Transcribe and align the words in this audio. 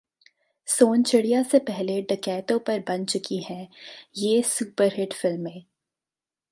सोनचिड़िया 0.67 1.41
से 1.43 1.59
पहले 1.59 2.01
डकैतों 2.01 2.57
पर 2.59 2.79
बन 2.87 3.05
चुकी 3.05 3.39
हैं 3.41 3.67
ये 4.17 4.41
सुपरहिट 4.43 5.13
फिल्में 5.13 5.63